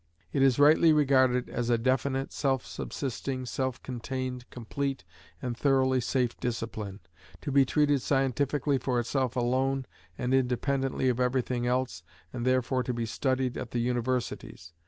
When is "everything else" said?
11.19-12.01